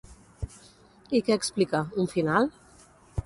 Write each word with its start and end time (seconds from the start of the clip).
I 1.19 1.21
què 1.27 1.37
explica, 1.41 1.83
Un 2.05 2.09
final? 2.17 2.51